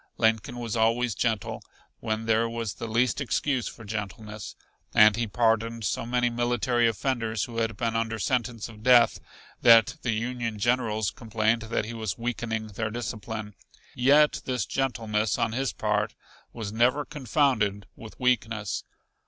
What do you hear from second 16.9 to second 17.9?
confounded